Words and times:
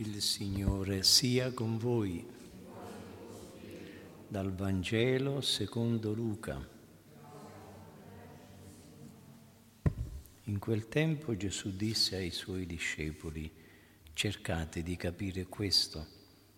Il 0.00 0.22
Signore 0.22 1.02
sia 1.02 1.50
con 1.50 1.76
voi. 1.76 2.24
Dal 4.28 4.54
Vangelo 4.54 5.40
secondo 5.40 6.12
Luca. 6.12 6.64
In 10.44 10.58
quel 10.60 10.86
tempo 10.86 11.36
Gesù 11.36 11.74
disse 11.74 12.14
ai 12.14 12.30
suoi 12.30 12.64
discepoli, 12.64 13.52
cercate 14.12 14.84
di 14.84 14.94
capire 14.94 15.46
questo. 15.46 16.06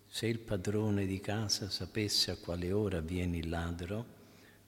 Se 0.07 0.27
il 0.27 0.41
padrone 0.41 1.07
di 1.07 1.19
casa 1.19 1.71
sapesse 1.71 2.31
a 2.31 2.37
quale 2.37 2.73
ora 2.73 3.01
viene 3.01 3.39
il 3.39 3.49
ladro, 3.49 4.05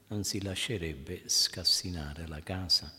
non 0.06 0.24
si 0.24 0.40
lascerebbe 0.40 1.24
scassinare 1.26 2.26
la 2.26 2.40
casa. 2.40 2.90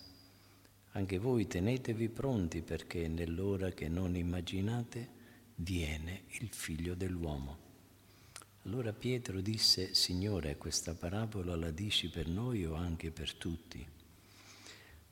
Anche 0.91 1.17
voi 1.17 1.47
tenetevi 1.47 2.09
pronti 2.09 2.61
perché 2.61 3.07
nell'ora 3.07 3.71
che 3.71 3.89
non 3.89 4.15
immaginate 4.15 5.21
viene 5.63 6.23
il 6.39 6.49
figlio 6.49 6.93
dell'uomo. 6.93 7.57
Allora 8.65 8.93
Pietro 8.93 9.41
disse, 9.41 9.93
Signore, 9.93 10.57
questa 10.57 10.93
parabola 10.93 11.55
la 11.55 11.71
dici 11.71 12.09
per 12.09 12.27
noi 12.27 12.65
o 12.65 12.75
anche 12.75 13.11
per 13.11 13.33
tutti? 13.33 13.85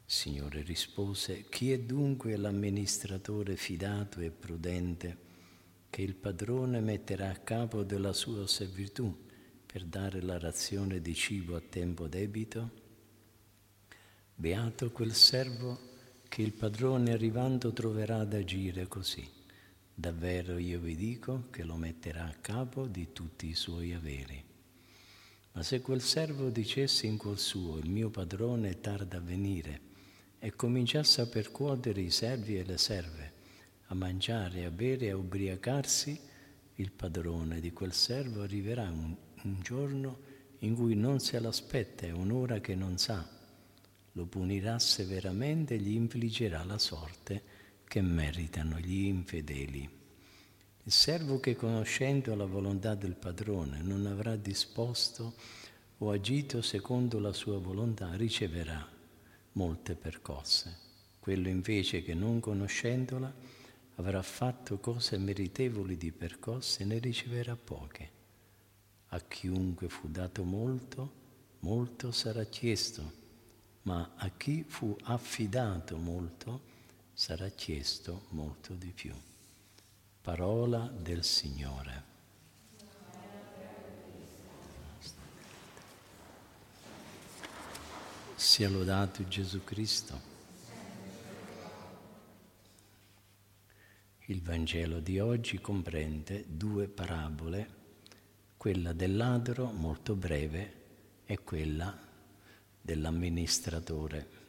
Signore 0.05 0.61
rispose, 0.61 1.45
chi 1.49 1.71
è 1.71 1.79
dunque 1.79 2.35
l'amministratore 2.35 3.55
fidato 3.55 4.19
e 4.19 4.29
prudente 4.29 5.29
che 5.89 6.01
il 6.01 6.15
padrone 6.15 6.79
metterà 6.81 7.29
a 7.29 7.37
capo 7.37 7.83
della 7.83 8.13
sua 8.13 8.45
servitù 8.47 9.27
per 9.65 9.85
dare 9.85 10.21
la 10.21 10.37
razione 10.37 11.01
di 11.01 11.13
cibo 11.13 11.55
a 11.55 11.61
tempo 11.61 12.07
debito? 12.07 12.79
Beato 14.35 14.91
quel 14.91 15.13
servo 15.13 15.89
che 16.27 16.41
il 16.41 16.53
padrone 16.53 17.11
arrivando 17.11 17.71
troverà 17.71 18.19
ad 18.19 18.33
agire 18.33 18.87
così. 18.87 19.39
Davvero 20.01 20.57
io 20.57 20.79
vi 20.79 20.95
dico 20.95 21.43
che 21.51 21.63
lo 21.63 21.75
metterà 21.75 22.25
a 22.25 22.35
capo 22.41 22.87
di 22.87 23.13
tutti 23.13 23.47
i 23.47 23.53
suoi 23.53 23.93
averi. 23.93 24.43
Ma 25.51 25.61
se 25.61 25.79
quel 25.81 26.01
servo 26.01 26.49
dicesse 26.49 27.05
in 27.05 27.17
cuor 27.17 27.37
suo, 27.37 27.77
il 27.77 27.87
mio 27.87 28.09
padrone 28.09 28.81
tarda 28.81 29.17
a 29.17 29.21
venire, 29.21 29.79
e 30.39 30.55
cominciasse 30.55 31.21
a 31.21 31.27
percuotere 31.27 32.01
i 32.01 32.09
servi 32.09 32.57
e 32.57 32.63
le 32.63 32.79
serve, 32.79 33.33
a 33.89 33.93
mangiare, 33.93 34.65
a 34.65 34.71
bere 34.71 35.05
e 35.05 35.09
a 35.11 35.17
ubriacarsi, 35.17 36.19
il 36.77 36.91
padrone 36.91 37.59
di 37.59 37.71
quel 37.71 37.93
servo 37.93 38.41
arriverà 38.41 38.89
un, 38.89 39.15
un 39.43 39.59
giorno 39.61 40.19
in 40.61 40.73
cui 40.73 40.95
non 40.95 41.19
se 41.19 41.39
l'aspetta 41.39 42.07
e 42.07 42.11
un'ora 42.11 42.59
che 42.59 42.73
non 42.73 42.97
sa. 42.97 43.23
Lo 44.13 44.25
punirà 44.25 44.79
severamente 44.79 45.75
e 45.75 45.77
gli 45.77 45.93
infliggerà 45.93 46.63
la 46.63 46.79
sorte 46.79 47.59
che 47.91 48.01
meritano 48.01 48.79
gli 48.79 49.03
infedeli. 49.03 49.99
Il 50.83 50.91
servo 50.91 51.39
che 51.39 51.55
conoscendo 51.55 52.33
la 52.35 52.45
volontà 52.45 52.95
del 52.95 53.13
padrone 53.13 53.81
non 53.81 54.07
avrà 54.07 54.35
disposto 54.35 55.35
o 55.99 56.09
agito 56.09 56.63
secondo 56.63 57.19
la 57.19 57.33
sua 57.33 57.59
volontà 57.59 58.15
riceverà 58.15 58.83
molte 59.53 59.95
percosse. 59.95 60.89
Quello 61.19 61.49
invece 61.49 62.01
che 62.01 62.15
non 62.15 62.39
conoscendola 62.39 63.31
avrà 63.97 64.23
fatto 64.23 64.79
cose 64.79 65.19
meritevoli 65.19 65.97
di 65.97 66.11
percosse 66.11 66.83
ne 66.83 66.97
riceverà 66.97 67.55
poche. 67.55 68.09
A 69.09 69.19
chiunque 69.19 69.87
fu 69.87 70.07
dato 70.09 70.43
molto, 70.43 71.11
molto 71.59 72.11
sarà 72.11 72.45
chiesto, 72.45 73.19
ma 73.83 74.13
a 74.15 74.29
chi 74.29 74.63
fu 74.67 74.95
affidato 75.03 75.97
molto, 75.97 76.61
sarà 77.13 77.49
chiesto 77.49 78.23
molto 78.29 78.73
di 78.73 78.91
più. 78.91 79.13
Parola 80.21 80.91
del 80.95 81.23
Signore. 81.23 82.03
Sia 88.35 88.69
lodato 88.69 89.27
Gesù 89.27 89.63
Cristo. 89.63 90.29
Il 94.25 94.41
Vangelo 94.41 94.99
di 94.99 95.19
oggi 95.19 95.59
comprende 95.59 96.45
due 96.47 96.87
parabole, 96.87 97.69
quella 98.57 98.93
del 98.93 99.15
ladro 99.15 99.71
molto 99.71 100.15
breve 100.15 100.73
e 101.25 101.39
quella 101.43 101.97
dell'amministratore 102.79 104.39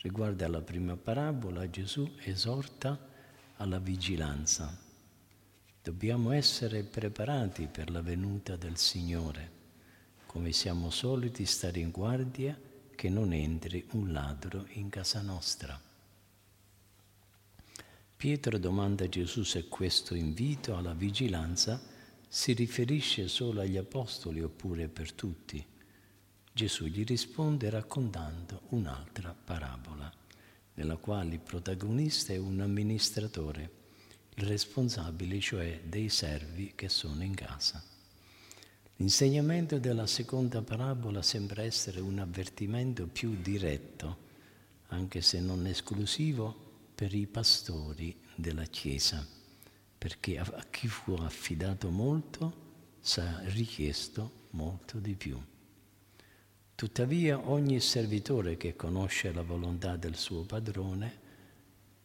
Riguardo 0.00 0.44
alla 0.44 0.60
prima 0.60 0.96
parabola, 0.96 1.68
Gesù 1.68 2.08
esorta 2.18 2.96
alla 3.58 3.78
vigilanza. 3.78 4.76
Dobbiamo 5.82 6.32
essere 6.32 6.82
preparati 6.82 7.66
per 7.66 7.90
la 7.90 8.02
venuta 8.02 8.56
del 8.56 8.76
Signore, 8.76 9.50
come 10.26 10.52
siamo 10.52 10.90
soliti 10.90 11.44
stare 11.44 11.80
in 11.80 11.90
guardia 11.90 12.58
che 12.94 13.08
non 13.08 13.32
entri 13.32 13.86
un 13.92 14.12
ladro 14.12 14.66
in 14.72 14.88
casa 14.88 15.22
nostra. 15.22 15.80
Pietro 18.16 18.58
domanda 18.58 19.04
a 19.04 19.08
Gesù 19.08 19.44
se 19.44 19.68
questo 19.68 20.14
invito 20.14 20.76
alla 20.76 20.94
vigilanza 20.94 21.80
si 22.28 22.52
riferisce 22.52 23.28
solo 23.28 23.60
agli 23.60 23.76
apostoli 23.76 24.42
oppure 24.42 24.88
per 24.88 25.12
tutti. 25.12 25.64
Gesù 26.52 26.86
gli 26.86 27.04
risponde 27.04 27.70
raccontando 27.70 28.62
un'altra 28.70 29.32
parabola, 29.32 30.12
nella 30.78 30.96
quale 30.96 31.34
il 31.34 31.40
protagonista 31.40 32.32
è 32.32 32.36
un 32.36 32.60
amministratore, 32.60 33.70
il 34.36 34.44
responsabile 34.46 35.40
cioè 35.40 35.80
dei 35.84 36.08
servi 36.08 36.72
che 36.76 36.88
sono 36.88 37.24
in 37.24 37.34
casa. 37.34 37.82
L'insegnamento 38.96 39.80
della 39.80 40.06
seconda 40.06 40.62
parabola 40.62 41.20
sembra 41.20 41.62
essere 41.62 41.98
un 41.98 42.20
avvertimento 42.20 43.08
più 43.08 43.36
diretto, 43.42 44.26
anche 44.90 45.20
se 45.20 45.40
non 45.40 45.66
esclusivo, 45.66 46.66
per 46.94 47.12
i 47.12 47.26
pastori 47.26 48.16
della 48.36 48.64
Chiesa, 48.64 49.26
perché 49.98 50.38
a 50.38 50.64
chi 50.70 50.86
fu 50.86 51.14
affidato 51.14 51.90
molto 51.90 52.66
sarà 53.00 53.40
richiesto 53.46 54.46
molto 54.50 54.98
di 55.00 55.14
più. 55.16 55.40
Tuttavia 56.78 57.50
ogni 57.50 57.80
servitore 57.80 58.56
che 58.56 58.76
conosce 58.76 59.32
la 59.32 59.42
volontà 59.42 59.96
del 59.96 60.14
suo 60.14 60.44
padrone, 60.44 61.18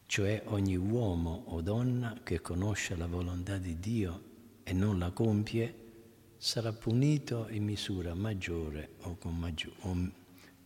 cioè 0.07 0.41
ogni 0.45 0.75
uomo 0.75 1.43
o 1.49 1.61
donna 1.61 2.21
che 2.23 2.41
conosce 2.41 2.95
la 2.95 3.05
volontà 3.05 3.59
di 3.59 3.77
Dio 3.79 4.23
e 4.63 4.73
non 4.73 4.97
la 4.97 5.11
compie, 5.11 5.75
sarà 6.37 6.73
punito 6.73 7.49
in 7.51 7.65
misura 7.65 8.15
maggiore 8.15 8.93
o 9.01 9.15
con, 9.17 9.37
maggiore, 9.37 9.75
o, 9.81 10.11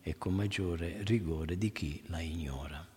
e 0.00 0.16
con 0.16 0.34
maggiore 0.34 1.02
rigore 1.02 1.58
di 1.58 1.70
chi 1.70 2.02
la 2.06 2.22
ignora. 2.22 2.88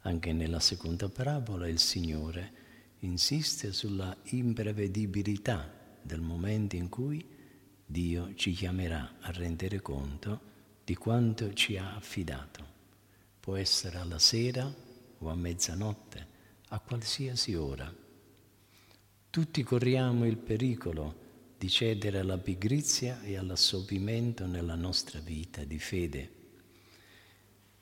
Anche 0.00 0.32
nella 0.34 0.60
seconda 0.60 1.08
parabola 1.08 1.66
il 1.66 1.78
Signore 1.78 2.52
insiste 2.98 3.72
sulla 3.72 4.14
imprevedibilità 4.24 5.72
del 6.02 6.20
momento 6.20 6.76
in 6.76 6.90
cui 6.90 7.38
Dio 7.90 8.34
ci 8.36 8.52
chiamerà 8.52 9.16
a 9.18 9.32
rendere 9.32 9.80
conto 9.80 10.40
di 10.84 10.94
quanto 10.94 11.52
ci 11.54 11.76
ha 11.76 11.96
affidato. 11.96 12.64
Può 13.40 13.56
essere 13.56 13.98
alla 13.98 14.20
sera 14.20 14.72
o 15.18 15.28
a 15.28 15.34
mezzanotte, 15.34 16.26
a 16.68 16.78
qualsiasi 16.78 17.56
ora. 17.56 17.92
Tutti 19.28 19.62
corriamo 19.64 20.24
il 20.24 20.36
pericolo 20.36 21.16
di 21.58 21.68
cedere 21.68 22.20
alla 22.20 22.38
pigrizia 22.38 23.22
e 23.22 23.36
all'assopimento 23.36 24.46
nella 24.46 24.76
nostra 24.76 25.18
vita 25.18 25.64
di 25.64 25.80
fede. 25.80 26.30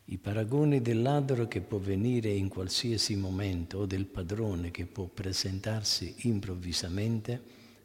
I 0.06 0.16
paragoni 0.16 0.80
del 0.80 1.02
ladro 1.02 1.46
che 1.46 1.60
può 1.60 1.76
venire 1.76 2.30
in 2.30 2.48
qualsiasi 2.48 3.14
momento 3.14 3.80
o 3.80 3.84
del 3.84 4.06
padrone 4.06 4.70
che 4.70 4.86
può 4.86 5.04
presentarsi 5.04 6.14
improvvisamente 6.20 7.42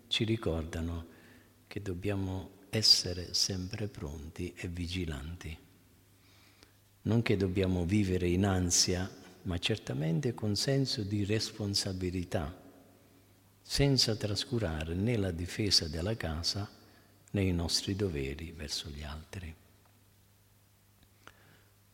ci 0.08 0.24
ricordano 0.24 1.12
che 1.74 1.82
dobbiamo 1.82 2.52
essere 2.70 3.34
sempre 3.34 3.88
pronti 3.88 4.54
e 4.56 4.68
vigilanti. 4.68 5.58
Non 7.02 7.24
che 7.24 7.36
dobbiamo 7.36 7.84
vivere 7.84 8.28
in 8.28 8.46
ansia, 8.46 9.10
ma 9.42 9.58
certamente 9.58 10.36
con 10.36 10.56
senso 10.56 11.02
di 11.02 11.26
responsabilità, 11.26 12.56
senza 13.60 14.16
trascurare 14.16 14.94
né 14.94 15.18
la 15.18 15.32
difesa 15.32 15.88
della 15.88 16.16
casa 16.16 16.70
né 17.32 17.42
i 17.42 17.52
nostri 17.52 17.96
doveri 17.96 18.52
verso 18.52 18.90
gli 18.90 19.02
altri. 19.02 19.56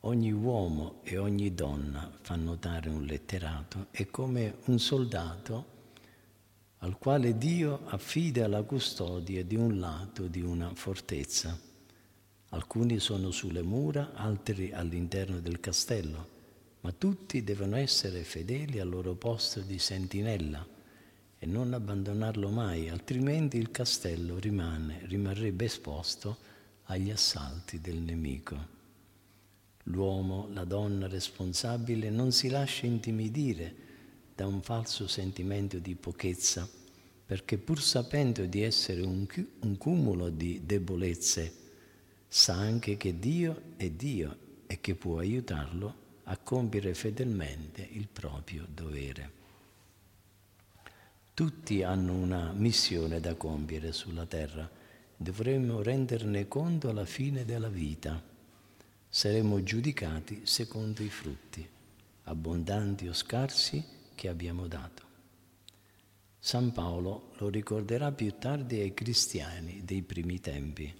Ogni 0.01 0.31
uomo 0.33 0.99
e 1.03 1.17
ogni 1.17 1.53
donna, 1.53 2.11
fa 2.19 2.35
notare 2.35 2.89
un 2.89 3.05
letterato, 3.05 3.87
è 3.91 4.07
come 4.07 4.57
un 4.65 4.77
soldato 4.77 5.77
al 6.79 6.97
quale 6.97 7.37
Dio 7.37 7.81
affida 7.85 8.47
la 8.47 8.63
custodia 8.63 9.43
di 9.43 9.55
un 9.55 9.79
lato 9.79 10.27
di 10.27 10.41
una 10.41 10.73
fortezza. 10.73 11.57
Alcuni 12.49 12.99
sono 12.99 13.31
sulle 13.31 13.61
mura, 13.61 14.13
altri 14.13 14.71
all'interno 14.71 15.39
del 15.39 15.59
castello, 15.59 16.37
ma 16.81 16.91
tutti 16.93 17.43
devono 17.43 17.75
essere 17.75 18.23
fedeli 18.23 18.79
al 18.79 18.87
loro 18.87 19.15
posto 19.15 19.59
di 19.59 19.77
sentinella 19.77 20.65
e 21.37 21.45
non 21.45 21.73
abbandonarlo 21.73 22.49
mai, 22.49 22.89
altrimenti 22.89 23.57
il 23.57 23.71
castello 23.71 24.39
rimane, 24.39 25.01
rimarrebbe 25.05 25.65
esposto 25.65 26.37
agli 26.85 27.11
assalti 27.11 27.81
del 27.81 27.97
nemico. 27.97 28.77
L'uomo, 29.83 30.47
la 30.53 30.63
donna 30.63 31.07
responsabile 31.07 32.09
non 32.09 32.31
si 32.31 32.47
lascia 32.47 32.85
intimidire 32.85 33.87
da 34.39 34.47
un 34.47 34.61
falso 34.61 35.05
sentimento 35.05 35.79
di 35.79 35.95
pochezza, 35.95 36.65
perché 37.25 37.57
pur 37.57 37.81
sapendo 37.81 38.45
di 38.45 38.61
essere 38.61 39.01
un, 39.01 39.27
un 39.59 39.77
cumulo 39.77 40.29
di 40.29 40.61
debolezze, 40.65 41.53
sa 42.25 42.53
anche 42.53 42.95
che 42.95 43.19
Dio 43.19 43.73
è 43.75 43.89
Dio 43.89 44.37
e 44.65 44.79
che 44.79 44.95
può 44.95 45.17
aiutarlo 45.17 45.93
a 46.23 46.37
compiere 46.37 46.93
fedelmente 46.93 47.85
il 47.91 48.07
proprio 48.07 48.65
dovere. 48.73 49.31
Tutti 51.33 51.83
hanno 51.83 52.13
una 52.13 52.53
missione 52.53 53.19
da 53.19 53.35
compiere 53.35 53.91
sulla 53.91 54.25
terra, 54.25 54.71
dovremmo 55.17 55.81
renderne 55.81 56.47
conto 56.47 56.87
alla 56.87 57.05
fine 57.05 57.43
della 57.43 57.67
vita. 57.67 58.23
Saremo 59.09 59.61
giudicati 59.63 60.43
secondo 60.45 61.03
i 61.03 61.09
frutti, 61.09 61.67
abbondanti 62.23 63.05
o 63.05 63.13
scarsi, 63.13 63.97
che 64.19 64.27
abbiamo 64.27 64.67
dato. 64.67 65.03
San 66.39 66.73
Paolo 66.73 67.31
lo 67.37 67.47
ricorderà 67.47 68.11
più 68.11 68.33
tardi 68.37 68.81
ai 68.81 68.93
cristiani 68.93 69.85
dei 69.85 70.01
primi 70.01 70.41
tempi. 70.41 70.93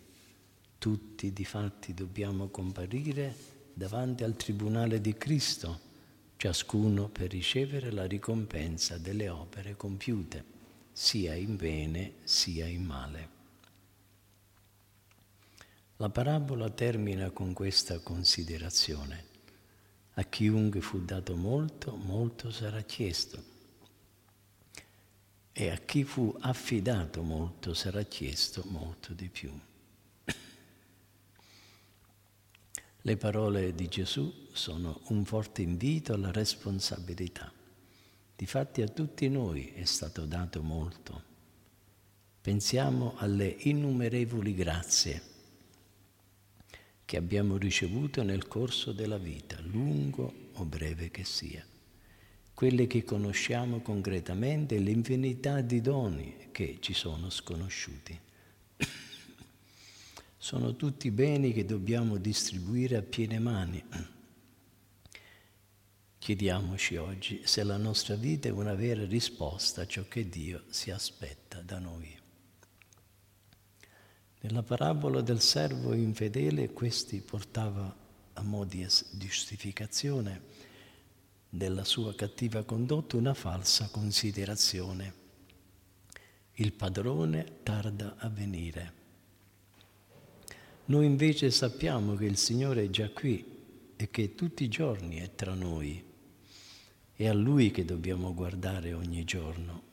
Tutti 0.78 1.34
di 1.34 1.44
fatti 1.44 1.94
dobbiamo 1.94 2.48
comparire 2.48 3.36
davanti 3.74 4.24
al 4.24 4.38
tribunale 4.38 5.02
di 5.02 5.16
Cristo, 5.16 5.82
ciascuno 6.38 7.10
per 7.10 7.32
ricevere 7.32 7.92
la 7.92 8.06
ricompensa 8.06 8.98
delle 8.98 9.28
opere 9.28 9.76
compiute, 9.76 10.46
sia 10.94 11.36
in 11.36 11.58
bene 11.58 12.14
sia 12.24 12.68
in 12.68 12.86
male. 12.86 13.30
La 15.98 16.10
parabola 16.10 16.70
termina 16.70 17.32
con 17.32 17.52
questa 17.52 18.00
considerazione. 18.00 19.26
A 20.20 20.24
chiunque 20.26 20.82
fu 20.82 21.00
dato 21.06 21.38
molto, 21.38 21.96
molto 21.96 22.52
sarà 22.52 22.82
chiesto. 22.82 23.42
E 25.54 25.70
a 25.70 25.78
chi 25.78 26.04
fu 26.04 26.36
affidato 26.42 27.22
molto 27.22 27.74
sarà 27.74 28.04
chiesto 28.04 28.66
molto 28.68 29.14
di 29.14 29.30
più. 29.30 29.50
Le 33.02 33.16
parole 33.16 33.74
di 33.74 33.88
Gesù 33.88 34.50
sono 34.52 35.00
un 35.06 35.24
forte 35.24 35.62
invito 35.62 36.12
alla 36.12 36.32
responsabilità. 36.32 37.50
Difatti 38.36 38.82
a 38.82 38.90
tutti 38.90 39.30
noi 39.30 39.72
è 39.72 39.86
stato 39.86 40.26
dato 40.26 40.62
molto. 40.62 41.24
Pensiamo 42.42 43.14
alle 43.16 43.48
innumerevoli 43.48 44.54
grazie 44.54 45.39
che 47.10 47.18
abbiamo 47.18 47.58
ricevuto 47.58 48.22
nel 48.22 48.48
corso 48.48 48.92
della 48.92 49.18
vita, 49.18 49.60
lungo 49.62 50.52
o 50.54 50.64
breve 50.64 51.10
che 51.10 51.24
sia. 51.24 51.66
Quelle 52.54 52.86
che 52.86 53.04
conosciamo 53.04 53.80
concretamente 53.80 54.78
l'infinità 54.78 55.62
di 55.62 55.82
doni 55.82 56.50
che 56.52 56.78
ci 56.82 56.94
sono 56.94 57.32
sconosciuti. 57.32 58.20
Sono 60.38 60.76
tutti 60.76 61.10
beni 61.10 61.52
che 61.52 61.66
dobbiamo 61.66 62.18
distribuire 62.18 62.98
a 62.98 63.02
piene 63.02 63.40
mani. 63.40 63.84
Chiediamoci 66.20 66.96
oggi 66.98 67.42
se 67.44 67.64
la 67.64 67.78
nostra 67.78 68.14
vita 68.14 68.50
è 68.50 68.52
una 68.52 68.76
vera 68.76 69.04
risposta 69.04 69.82
a 69.82 69.88
ciò 69.88 70.08
che 70.08 70.30
Dio 70.30 70.66
si 70.70 70.92
aspetta 70.92 71.60
da 71.64 71.80
noi. 71.80 72.19
Nella 74.42 74.64
parabola 74.64 75.20
del 75.20 75.42
servo 75.42 75.94
infedele 75.94 76.72
questi 76.72 77.20
portava 77.20 77.94
a 78.34 78.42
mo' 78.42 78.64
di 78.64 78.88
giustificazione 79.12 80.42
della 81.50 81.84
sua 81.84 82.16
cattiva 82.16 82.64
condotta 82.64 83.18
una 83.18 83.34
falsa 83.34 83.90
considerazione. 83.92 85.14
Il 86.54 86.72
padrone 86.72 87.60
tarda 87.64 88.16
a 88.18 88.30
venire. 88.30 88.94
Noi 90.86 91.06
invece 91.06 91.52
sappiamo 91.52 92.16
che 92.16 92.26
il 92.26 92.38
Signore 92.38 92.86
è 92.86 92.90
già 92.90 93.10
qui 93.10 93.46
e 93.98 94.10
che 94.10 94.36
tutti 94.36 94.64
i 94.64 94.70
giorni 94.70 95.18
è 95.18 95.36
tra 95.36 95.54
noi. 95.54 96.02
È 97.14 97.28
a 97.28 97.34
Lui 97.34 97.72
che 97.72 97.84
dobbiamo 97.84 98.34
guardare 98.34 98.94
ogni 98.94 99.26
giorno 99.26 99.88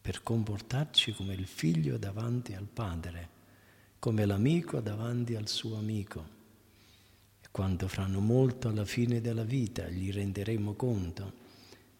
per 0.00 0.22
comportarci 0.22 1.12
come 1.12 1.34
il 1.34 1.46
figlio 1.46 1.96
davanti 1.96 2.52
al 2.52 2.66
Padre, 2.66 3.33
come 4.04 4.26
l'amico 4.26 4.80
davanti 4.80 5.34
al 5.34 5.48
suo 5.48 5.78
amico. 5.78 6.28
E 7.40 7.46
quando 7.50 7.88
faranno 7.88 8.20
molto 8.20 8.68
alla 8.68 8.84
fine 8.84 9.22
della 9.22 9.44
vita 9.44 9.88
gli 9.88 10.12
renderemo 10.12 10.74
conto 10.74 11.32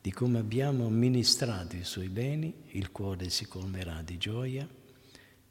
di 0.02 0.12
come 0.12 0.38
abbiamo 0.38 0.84
amministrato 0.84 1.76
i 1.76 1.84
suoi 1.84 2.10
beni, 2.10 2.52
il 2.72 2.92
cuore 2.92 3.30
si 3.30 3.46
colmerà 3.46 4.02
di 4.02 4.18
gioia 4.18 4.68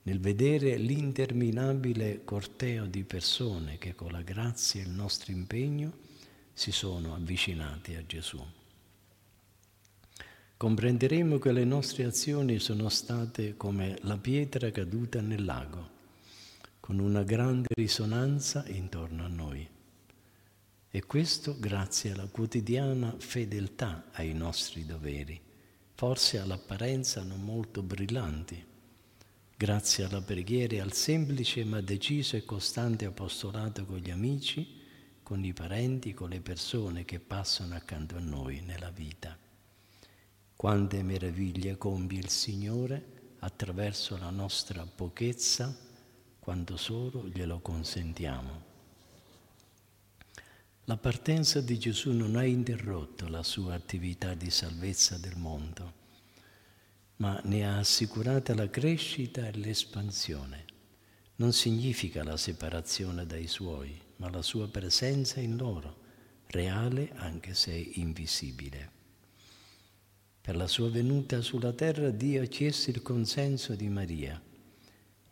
nel 0.04 0.20
vedere 0.20 0.78
l'interminabile 0.78 2.24
corteo 2.24 2.86
di 2.86 3.04
persone 3.04 3.80
che 3.80 3.96
con 3.96 4.12
la 4.12 4.22
grazia 4.22 4.80
e 4.80 4.86
il 4.86 4.92
nostro 4.92 5.32
impegno 5.32 5.92
si 6.54 6.72
sono 6.72 7.16
avvicinati 7.16 7.96
a 7.96 8.06
Gesù. 8.06 8.40
Comprenderemo 10.56 11.40
che 11.40 11.52
le 11.52 11.66
nostre 11.66 12.04
azioni 12.04 12.60
sono 12.60 12.90
state 12.90 13.58
come 13.58 13.98
la 14.02 14.20
pietra 14.20 14.70
caduta 14.70 15.20
nel 15.20 15.44
lago, 15.44 15.93
con 16.84 17.00
una 17.00 17.24
grande 17.24 17.70
risonanza 17.76 18.66
intorno 18.68 19.24
a 19.24 19.30
noi. 19.30 19.66
E 20.90 21.06
questo 21.06 21.56
grazie 21.58 22.12
alla 22.12 22.28
quotidiana 22.28 23.16
fedeltà 23.18 24.10
ai 24.12 24.34
nostri 24.34 24.86
doveri, 24.86 25.40
forse 25.94 26.40
all'apparenza 26.40 27.24
non 27.24 27.42
molto 27.42 27.82
brillanti, 27.84 28.62
grazie 29.56 30.04
alla 30.04 30.22
preghiera 30.22 30.76
e 30.76 30.82
al 30.82 30.92
semplice 30.92 31.64
ma 31.64 31.80
deciso 31.80 32.36
e 32.36 32.44
costante 32.44 33.06
apostolato 33.06 33.86
con 33.86 34.00
gli 34.00 34.12
amici, 34.12 34.82
con 35.24 35.42
i 35.42 35.54
parenti, 35.54 36.14
con 36.14 36.32
le 36.32 36.42
persone 36.42 37.06
che 37.06 37.22
passano 37.22 37.76
accanto 37.76 38.18
a 38.18 38.20
noi 38.20 38.60
nella 38.60 38.90
vita. 38.90 39.38
Quante 40.54 41.02
meraviglie 41.02 41.78
compie 41.78 42.20
il 42.20 42.30
Signore 42.30 43.36
attraverso 43.40 44.18
la 44.18 44.32
nostra 44.32 44.86
pochezza, 44.86 45.92
quando 46.44 46.78
solo 46.78 47.28
glielo 47.28 47.60
consentiamo. 47.62 48.72
La 50.84 50.98
partenza 50.98 51.62
di 51.62 51.80
Gesù 51.80 52.12
non 52.12 52.36
ha 52.36 52.44
interrotto 52.44 53.28
la 53.30 53.42
sua 53.42 53.74
attività 53.74 54.34
di 54.34 54.52
salvezza 54.52 55.18
del 55.18 55.38
mondo 55.38 56.02
ma 57.24 57.40
ne 57.46 57.66
ha 57.66 57.78
assicurata 57.78 58.54
la 58.54 58.70
crescita 58.70 59.48
e 59.48 59.52
l'espansione. 59.54 60.66
Non 61.36 61.54
significa 61.54 62.22
la 62.22 62.36
separazione 62.36 63.26
dai 63.26 63.48
suoi, 63.48 63.98
ma 64.18 64.30
la 64.30 64.42
sua 64.42 64.68
presenza 64.68 65.40
in 65.40 65.56
loro, 65.56 66.02
reale 66.48 67.12
anche 67.16 67.54
se 67.54 67.72
invisibile. 67.72 68.92
Per 70.42 70.58
la 70.58 70.68
sua 70.68 70.90
venuta 70.90 71.42
sulla 71.42 71.72
terra 71.72 72.10
Dio 72.10 72.42
ha 72.42 72.46
chiesto 72.46 72.90
il 72.90 73.02
consenso 73.02 73.74
di 73.74 73.88
Maria 73.88 74.42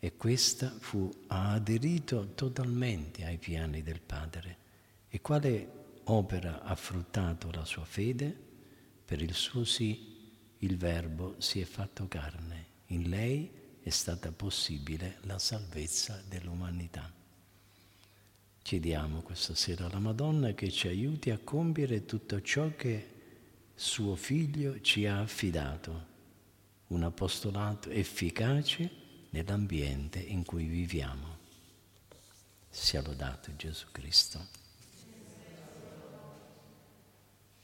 e 0.04 0.18
questa 0.18 0.74
fu, 0.80 1.12
ha 1.28 1.52
aderito 1.52 2.32
totalmente 2.34 3.24
ai 3.24 3.38
piani 3.38 3.84
del 3.84 4.02
Padre. 4.02 4.58
E 5.08 5.22
quale 5.22 6.00
opera 6.06 6.64
ha 6.64 6.74
fruttato 6.74 7.52
la 7.52 7.64
sua 7.66 7.86
fede? 7.86 8.36
Per 9.06 9.22
il 9.22 9.36
suo 9.36 9.64
sì 9.64 10.18
il 10.58 10.76
Verbo 10.76 11.36
si 11.38 11.62
è 11.62 11.66
fatto 11.66 12.08
carne, 12.08 12.66
in 12.88 13.10
lei 13.10 13.52
è 13.80 13.92
stata 13.92 14.32
possibile 14.32 15.20
la 15.26 15.38
salvezza 15.38 16.20
dell'umanità. 16.28 17.14
Chiediamo 18.64 19.22
questa 19.22 19.54
sera 19.54 19.86
alla 19.86 20.00
Madonna 20.00 20.54
che 20.54 20.72
ci 20.72 20.88
aiuti 20.88 21.30
a 21.30 21.38
compiere 21.38 22.06
tutto 22.06 22.42
ciò 22.42 22.76
che 22.76 23.08
suo 23.76 24.16
Figlio 24.16 24.82
ci 24.82 25.06
ha 25.06 25.20
affidato, 25.20 26.06
un 26.88 27.04
apostolato 27.04 27.92
efficace 27.92 29.01
nell'ambiente 29.32 30.20
in 30.20 30.46
cui 30.46 30.66
viviamo. 30.66 31.40
Sia 32.70 33.02
lodato 33.02 33.54
Gesù 33.56 33.88
Cristo. 33.92 34.61